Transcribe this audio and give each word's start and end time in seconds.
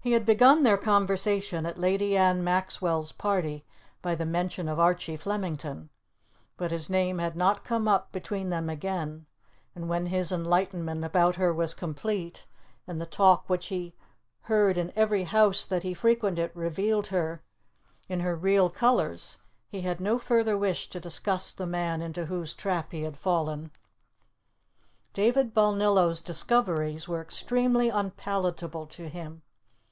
He 0.00 0.12
had 0.12 0.24
begun 0.24 0.62
their 0.62 0.76
conversation 0.76 1.66
at 1.66 1.76
Lady 1.76 2.16
Anne 2.16 2.44
Maxwell's 2.44 3.10
party 3.10 3.64
by 4.00 4.14
the 4.14 4.24
mention 4.24 4.68
of 4.68 4.78
Archie 4.78 5.16
Flemington, 5.16 5.90
but 6.56 6.70
his 6.70 6.88
name 6.88 7.18
had 7.18 7.34
not 7.34 7.64
come 7.64 7.88
up 7.88 8.12
between 8.12 8.48
them 8.48 8.70
again, 8.70 9.26
and 9.74 9.88
when 9.88 10.06
his 10.06 10.30
enlightenment 10.30 11.04
about 11.04 11.34
her 11.34 11.52
was 11.52 11.74
complete, 11.74 12.46
and 12.86 13.00
the 13.00 13.06
talk 13.06 13.50
which 13.50 13.66
he 13.66 13.92
heard 14.42 14.78
in 14.78 14.92
every 14.94 15.24
house 15.24 15.64
that 15.64 15.82
he 15.82 15.94
frequented 15.94 16.52
revealed 16.54 17.08
her 17.08 17.42
in 18.08 18.20
her 18.20 18.36
real 18.36 18.70
colours, 18.70 19.38
he 19.68 19.80
had 19.80 20.00
no 20.00 20.16
further 20.16 20.56
wish 20.56 20.88
to 20.90 21.00
discuss 21.00 21.52
the 21.52 21.66
man 21.66 22.00
into 22.00 22.26
whose 22.26 22.54
trap 22.54 22.92
he 22.92 23.02
had 23.02 23.16
fallen. 23.16 23.72
David 25.12 25.52
Balnillo's 25.52 26.20
discoveries 26.20 27.08
were 27.08 27.20
extremely 27.20 27.88
unpalatable 27.88 28.86
to 28.86 29.08
him. 29.08 29.42